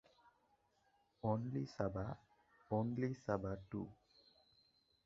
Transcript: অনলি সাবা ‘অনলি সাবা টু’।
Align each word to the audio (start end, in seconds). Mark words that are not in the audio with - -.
অনলি 1.23 1.63
সাবা 1.65 2.05
‘অনলি 2.71 3.13
সাবা 3.25 3.53
টু’। 3.71 3.81